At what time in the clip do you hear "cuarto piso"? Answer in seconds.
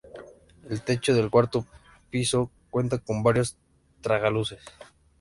1.29-2.49